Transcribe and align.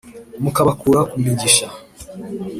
Mukabakura 0.43 0.99
ku 1.09 1.15
migisha. 1.23 1.65